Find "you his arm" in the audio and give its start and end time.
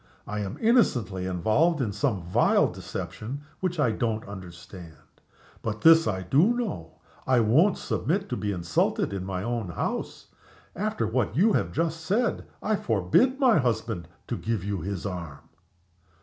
14.63-15.37